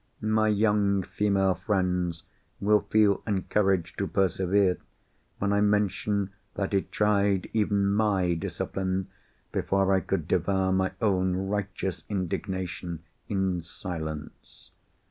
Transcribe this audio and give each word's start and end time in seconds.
My 0.23 0.47
young 0.47 1.03
female 1.03 1.53
friends 1.53 2.23
will 2.59 2.79
feel 2.89 3.21
encouraged 3.27 3.99
to 3.99 4.07
persevere, 4.07 4.79
when 5.37 5.53
I 5.53 5.61
mention 5.61 6.31
that 6.55 6.73
it 6.73 6.91
tried 6.91 7.47
even 7.53 7.85
my 7.89 8.33
discipline 8.33 9.09
before 9.51 9.93
I 9.93 9.99
could 9.99 10.27
devour 10.27 10.71
my 10.71 10.91
own 11.03 11.35
righteous 11.35 12.03
indignation 12.09 13.03
in 13.29 13.61
silence. 13.61 14.71